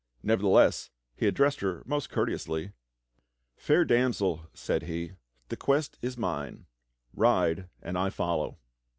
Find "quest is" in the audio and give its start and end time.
5.55-6.17